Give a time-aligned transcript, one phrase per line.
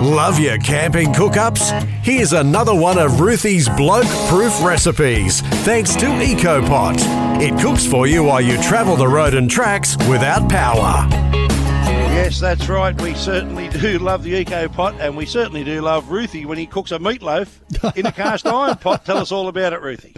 [0.00, 1.72] Love your camping cook ups?
[2.02, 6.96] Here's another one of Ruthie's bloke proof recipes, thanks to EcoPot.
[7.42, 11.06] It cooks for you while you travel the road and tracks without power.
[12.20, 13.00] Yes, that's right.
[13.00, 16.66] We certainly do love the Eco Pot, and we certainly do love Ruthie when he
[16.66, 17.48] cooks a meatloaf
[17.96, 19.06] in a cast iron pot.
[19.06, 20.14] Tell us all about it, Ruthie.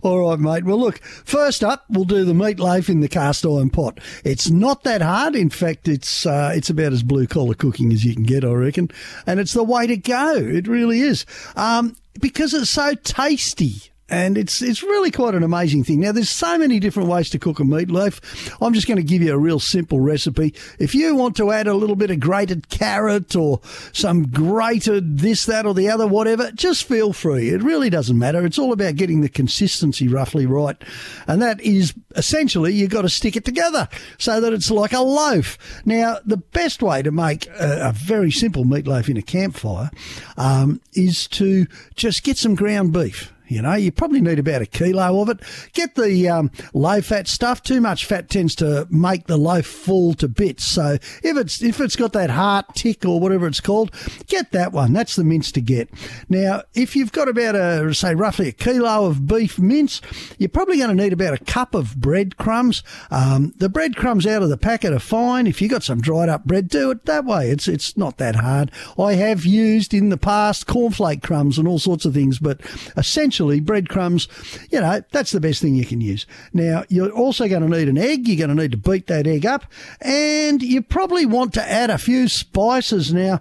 [0.00, 0.64] All right, mate.
[0.64, 4.00] Well, look, first up, we'll do the meatloaf in the cast iron pot.
[4.24, 5.36] It's not that hard.
[5.36, 8.52] In fact, it's uh, it's about as blue collar cooking as you can get, I
[8.52, 8.90] reckon.
[9.26, 10.34] And it's the way to go.
[10.34, 11.26] It really is.
[11.54, 16.00] Um, because it's so tasty and it's it's really quite an amazing thing.
[16.00, 18.20] Now, there's so many different ways to cook a meatloaf.
[18.60, 20.54] I'm just going to give you a real simple recipe.
[20.78, 23.60] If you want to add a little bit of grated carrot or
[23.92, 27.50] some grated this, that, or the other, whatever, just feel free.
[27.50, 28.44] It really doesn't matter.
[28.44, 30.76] It's all about getting the consistency roughly right,
[31.26, 35.00] and that is essentially you've got to stick it together so that it's like a
[35.00, 35.56] loaf.
[35.86, 39.90] Now, the best way to make a, a very simple meatloaf in a campfire
[40.36, 43.32] um, is to just get some ground beef.
[43.52, 45.40] You know, you probably need about a kilo of it.
[45.72, 47.62] Get the um, low fat stuff.
[47.62, 50.64] Too much fat tends to make the loaf fall to bits.
[50.64, 53.92] So if it's if it's got that heart tick or whatever it's called,
[54.26, 54.92] get that one.
[54.92, 55.90] That's the mince to get.
[56.28, 60.00] Now, if you've got about a say roughly a kilo of beef mince,
[60.38, 62.82] you're probably going to need about a cup of breadcrumbs.
[63.10, 65.46] Um, the breadcrumbs out of the packet are fine.
[65.46, 67.50] If you've got some dried up bread, do it that way.
[67.50, 68.70] It's it's not that hard.
[68.98, 72.60] I have used in the past cornflake crumbs and all sorts of things, but
[72.96, 74.28] essentially breadcrumbs,
[74.70, 76.26] you know, that's the best thing you can use.
[76.52, 78.28] Now, you're also going to need an egg.
[78.28, 79.64] You're going to need to beat that egg up.
[80.00, 83.12] And you probably want to add a few spices.
[83.12, 83.40] Now,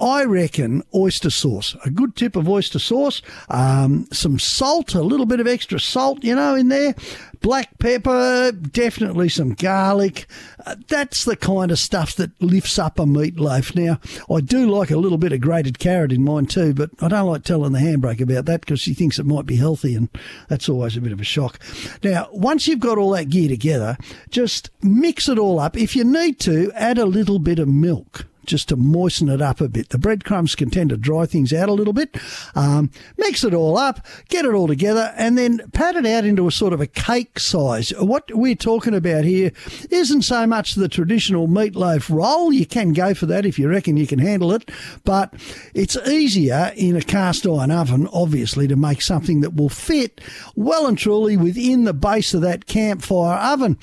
[0.00, 5.26] I reckon oyster sauce, a good tip of oyster sauce, um, some salt, a little
[5.26, 6.94] bit of extra salt, you know, in there,
[7.40, 10.26] black pepper, definitely some garlic.
[10.64, 13.74] Uh, that's the kind of stuff that lifts up a meatloaf.
[13.74, 13.98] Now,
[14.32, 17.28] I do like a little bit of grated carrot in mine too, but I don't
[17.28, 20.08] like telling the handbrake about that because she thinks it might be healthy, and
[20.48, 21.58] that's always a bit of a shock.
[22.04, 23.96] Now, once you've got all that gear together,
[24.30, 25.76] just mix it all up.
[25.76, 29.60] If you need to, add a little bit of milk just to moisten it up
[29.60, 29.90] a bit.
[29.90, 32.16] The breadcrumbs can tend to dry things out a little bit.
[32.54, 36.48] Um, mix it all up, get it all together, and then pat it out into
[36.48, 37.90] a sort of a cake size.
[37.90, 39.52] What we're talking about here
[39.90, 42.52] isn't so much the traditional meatloaf roll.
[42.52, 44.70] You can go for that if you reckon you can handle it,
[45.04, 45.34] but
[45.74, 50.20] it's easier in a cast iron oven, obviously, to make something that will fit
[50.56, 53.76] well and truly within the base of that campfire oven.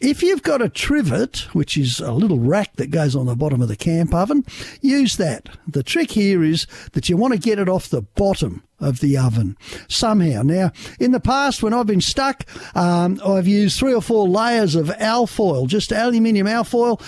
[0.00, 3.60] If you've got a trivet, which is a little rack that goes on the bottom
[3.60, 4.44] of the camp oven,
[4.80, 5.48] use that.
[5.66, 9.16] The trick here is that you want to get it off the bottom of the
[9.16, 9.56] oven
[9.88, 10.42] somehow.
[10.42, 12.44] Now, in the past, when I've been stuck,
[12.76, 17.00] um, I've used three or four layers of alfoil, just aluminium alfoil,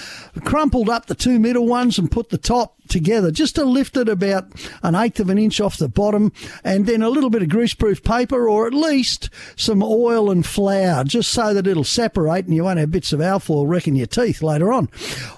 [0.44, 4.08] crumpled up the two middle ones and put the top together just to lift it
[4.08, 4.46] about
[4.82, 8.04] an eighth of an inch off the bottom and then a little bit of greaseproof
[8.04, 12.64] paper or at least some oil and flour just so that it'll separate and you
[12.64, 14.88] won't have bits of alfoil wrecking your teeth later on.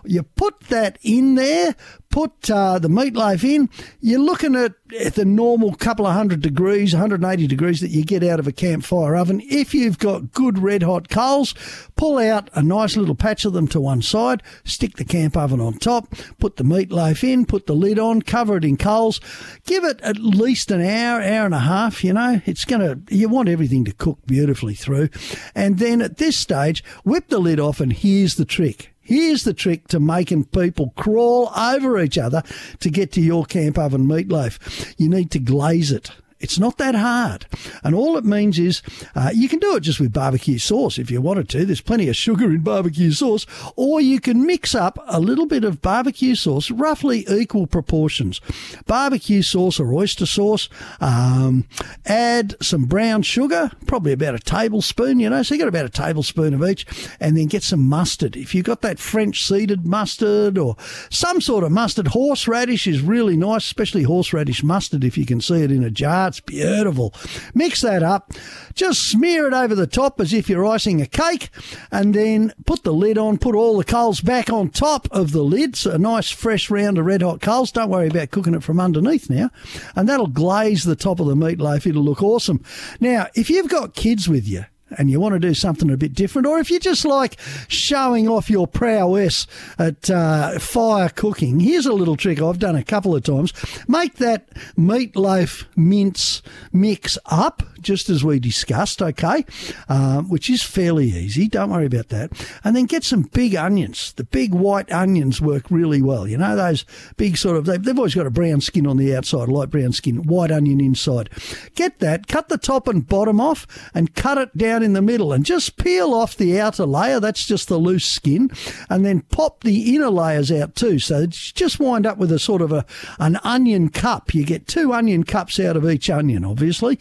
[0.05, 1.77] You put that in there,
[2.17, 3.69] put uh, the meatloaf in,
[4.01, 4.73] you're looking at,
[5.05, 8.53] at the normal couple of hundred degrees, 180 degrees that you get out of a
[8.53, 9.43] campfire oven.
[9.45, 11.55] If you've got good red hot coals,
[11.95, 15.61] pull out a nice little patch of them to one side, stick the camp oven
[15.61, 19.21] on top, put the meatloaf in, put the lid on, cover it in coals,
[19.67, 22.41] give it at least an hour, hour and a half, you know.
[22.47, 25.11] It's going to, you want everything to cook beautifully through.
[25.55, 28.96] And then at this stage, whip the lid off, and here's the trick.
[29.07, 32.43] Here's the trick to making people crawl over each other
[32.81, 34.95] to get to your camp oven meatloaf.
[34.99, 36.11] You need to glaze it.
[36.39, 37.47] It's not that hard.
[37.83, 38.83] And all it means is
[39.15, 41.65] uh, you can do it just with barbecue sauce if you wanted to.
[41.65, 43.47] There's plenty of sugar in barbecue sauce.
[43.75, 48.43] Or you can mix up a little bit of barbecue sauce, roughly equal proportions.
[48.87, 50.69] Barbecue sauce or oyster sauce.
[51.01, 51.67] Um,
[52.05, 55.43] add some brown sugar, probably about a tablespoon, you know.
[55.43, 56.87] So you got about a tablespoon of each.
[57.19, 58.37] And then get some mustard.
[58.37, 60.77] If you've got that French seeded mustard or
[61.09, 65.63] some sort of mustard, horseradish is really nice, especially horseradish mustard if you can see
[65.63, 66.26] it in a jar.
[66.29, 67.15] It's beautiful.
[67.55, 68.33] Mix that up.
[68.75, 71.51] Just smear it over the top as if you're icing a cake,
[71.91, 73.39] and then put the lid on.
[73.39, 75.77] Put all the coals back on top of the lid.
[75.77, 77.73] So a nice fresh round of red hot coals.
[77.73, 79.51] Don't worry about cooking it from underneath now,
[79.95, 81.87] and that'll glaze the top of the meatloaf.
[81.87, 82.63] It'll look awesome.
[83.01, 84.65] Now, if you've got kids with you,
[84.99, 87.39] and you want to do something a bit different, or if you just like
[87.69, 89.47] showing off your prowess
[89.79, 93.53] at uh, fire cooking, here's a little trick I've done a couple of times.
[93.89, 96.43] Make that meatloaf mince
[96.73, 99.45] mix up, just as we discussed, okay,
[99.89, 101.49] um, which is fairly easy.
[101.49, 102.33] Don't worry about that.
[102.65, 104.13] And then get some big onions.
[104.13, 106.27] The big white onions work really well.
[106.27, 106.85] You know, those
[107.17, 109.93] big sort of, they've, they've always got a brown skin on the outside, light brown
[109.93, 111.31] skin, white onion inside.
[111.75, 115.33] Get that, cut the top and bottom off, and cut it down in the middle,
[115.33, 117.21] and just peel off the outer layer.
[117.21, 118.51] That's just the loose skin,
[118.89, 120.99] and then pop the inner layers out too.
[120.99, 122.85] So just wind up with a sort of a
[123.19, 124.35] an onion cup.
[124.35, 126.99] You get two onion cups out of each onion, obviously,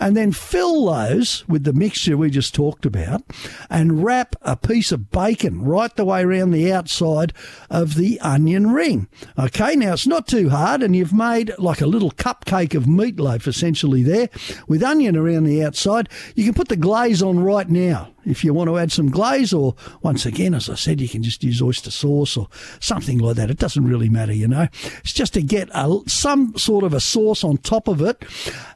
[0.00, 3.22] and then fill those with the mixture we just talked about,
[3.70, 7.32] and wrap a piece of bacon right the way around the outside
[7.70, 9.08] of the onion ring.
[9.38, 13.46] Okay, now it's not too hard, and you've made like a little cupcake of meatloaf
[13.46, 14.28] essentially there
[14.68, 16.08] with onion around the outside.
[16.34, 19.52] You can put the glaze on right now if you want to add some glaze,
[19.52, 22.48] or once again, as I said, you can just use oyster sauce or
[22.80, 23.50] something like that.
[23.50, 24.66] It doesn't really matter, you know.
[24.98, 28.24] It's just to get a, some sort of a sauce on top of it.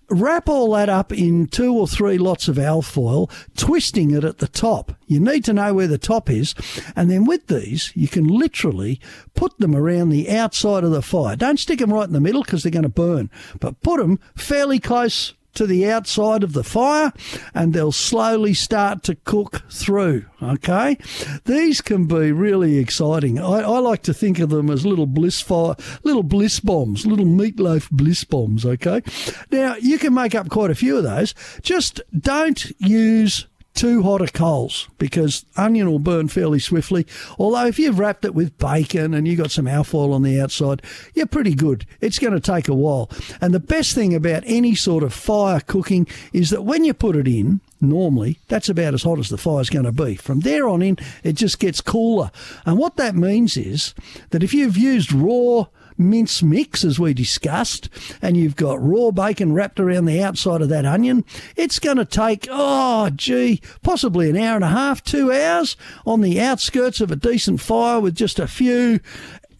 [0.09, 4.49] Wrap all that up in two or three lots of alfoil, twisting it at the
[4.49, 4.93] top.
[5.07, 6.55] You need to know where the top is,
[6.97, 9.01] and then with these, you can literally
[9.35, 11.37] put them around the outside of the fire.
[11.37, 14.19] Don't stick them right in the middle because they're going to burn, but put them
[14.37, 17.13] fairly close to the outside of the fire
[17.55, 20.27] and they'll slowly start to cook through.
[20.43, 20.97] Okay?
[21.45, 23.39] These can be really exciting.
[23.39, 27.27] I, I, like to think of them as little bliss fire, little bliss bombs, little
[27.27, 28.65] meatloaf bliss bombs.
[28.65, 29.03] Okay?
[29.51, 31.35] Now, you can make up quite a few of those.
[31.63, 37.07] Just don't use too hot of coals because onion will burn fairly swiftly.
[37.39, 40.83] Although if you've wrapped it with bacon and you've got some alfoil on the outside,
[41.15, 41.87] you're pretty good.
[42.01, 43.11] It's going to take a while.
[43.41, 47.17] And the best thing about any sort of fire cooking is that when you put
[47.17, 50.15] it in, normally that's about as hot as the fire's going to be.
[50.15, 52.31] From there on in, it just gets cooler.
[52.67, 53.95] And what that means is
[54.31, 55.67] that if you've used raw
[56.01, 57.89] mince mix, as we discussed,
[58.21, 61.25] and you've got raw bacon wrapped around the outside of that onion,
[61.57, 65.77] it's going to take, oh, gee, possibly an hour and a half, two hours
[66.07, 69.01] on the outskirts of a decent fire with just a few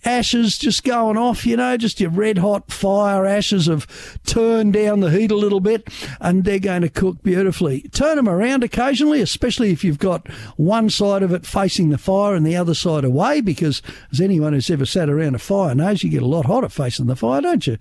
[0.05, 3.87] ashes just going off, you know, just your red hot fire ashes have
[4.25, 5.89] turned down the heat a little bit
[6.21, 7.83] and they're going to cook beautifully.
[7.93, 12.35] Turn them around occasionally, especially if you've got one side of it facing the fire
[12.35, 13.83] and the other side away, because
[14.13, 17.07] as anyone who's ever sat around a fire knows, you get a lot hotter facing
[17.07, 17.79] the fire, don't you?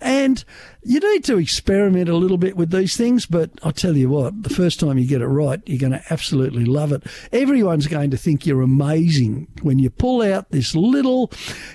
[0.00, 0.44] And
[0.82, 4.42] you need to experiment a little bit with these things, but I tell you what,
[4.42, 7.02] the first time you get it right, you're going to absolutely love it.
[7.32, 11.30] Everyone's going to think you're amazing when you pull out this little,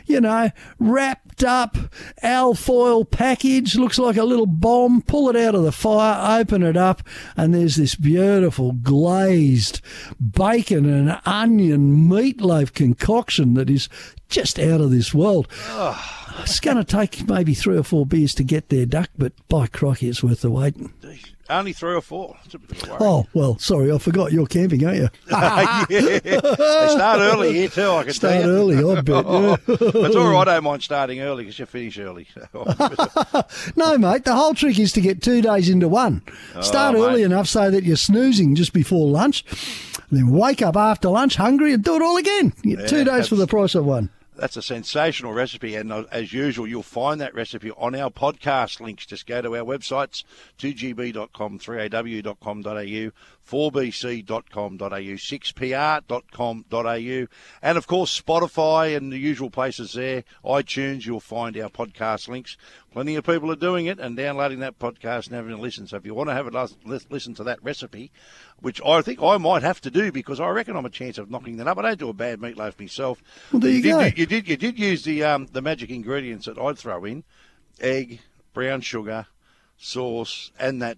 [0.06, 0.50] you know,
[0.80, 1.78] wrapped up
[2.22, 6.78] alfoil package, looks like a little bomb, pull it out of the fire, open it
[6.78, 7.02] up,
[7.36, 9.82] and there's this beautiful glazed
[10.20, 13.90] bacon and onion meatloaf concoction that is
[14.30, 15.48] just out of this world.
[16.42, 19.68] It's going to take maybe three or four beers to get there, Duck, but by
[19.68, 20.76] crikey, it's worth the wait.
[21.50, 22.38] Only three or four.
[23.02, 25.10] Oh, well, sorry, I forgot you're camping, aren't you?
[25.30, 25.86] yeah.
[25.90, 28.82] They start early here, too, I can start tell you.
[28.82, 29.26] early, I bet.
[29.26, 29.58] Yeah.
[29.68, 32.28] it's all right, I don't mind starting early because you finish early.
[33.76, 36.22] no, mate, the whole trick is to get two days into one.
[36.56, 37.26] Oh, start oh, early mate.
[37.26, 39.44] enough so that you're snoozing just before lunch,
[40.12, 42.54] then wake up after lunch hungry and do it all again.
[42.64, 44.10] Yeah, two days for the price of one.
[44.36, 48.80] That's a sensational recipe, and uh, as usual, you'll find that recipe on our podcast
[48.80, 49.06] links.
[49.06, 50.24] Just go to our websites,
[50.58, 53.12] 2gb.com, 3aw.com.au,
[53.50, 54.88] 4bc.com.au,
[56.08, 57.28] 6pr.com.au,
[57.62, 60.24] and of course Spotify and the usual places there.
[60.46, 62.56] iTunes, you'll find our podcast links.
[62.92, 65.88] Plenty of people are doing it and downloading that podcast and having a listen.
[65.88, 68.12] So if you want to have a listen to that recipe,
[68.60, 71.30] which I think I might have to do because I reckon I'm a chance of
[71.30, 71.78] knocking that up.
[71.80, 73.22] I don't do a bad meatloaf myself.
[73.52, 74.04] Well, there you, you go.
[74.04, 77.24] Did, you did you did use the um, the magic ingredients that I'd throw in:
[77.80, 78.22] egg,
[78.54, 79.28] brown sugar,
[79.78, 80.98] sauce, and that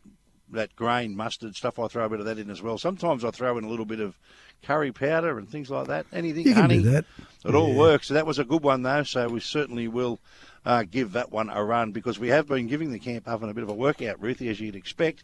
[0.51, 1.79] that grain mustard stuff.
[1.79, 2.77] I throw a bit of that in as well.
[2.77, 4.17] Sometimes I throw in a little bit of
[4.63, 6.05] curry powder and things like that.
[6.11, 7.05] Anything, you can honey, do that.
[7.43, 7.55] It yeah.
[7.55, 8.07] all works.
[8.07, 9.03] So that was a good one though.
[9.03, 10.19] So we certainly will
[10.65, 13.53] uh, give that one a run because we have been giving the camp oven a
[13.53, 15.23] bit of a workout, Ruthie, as you'd expect,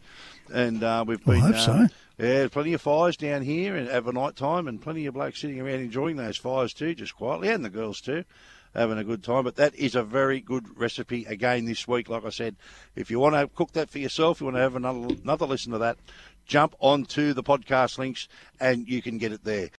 [0.52, 1.42] and uh, we've been.
[1.42, 1.86] I hope so.
[2.18, 5.80] Yeah, plenty of fires down here and overnight time, and plenty of blokes sitting around
[5.80, 8.24] enjoying those fires too, just quietly, and the girls too
[8.74, 9.44] having a good time.
[9.44, 12.08] But that is a very good recipe again this week.
[12.08, 12.56] Like I said,
[12.96, 15.72] if you want to cook that for yourself, you want to have another another listen
[15.72, 15.98] to that,
[16.46, 18.28] jump onto the podcast links
[18.60, 19.70] and you can get it there.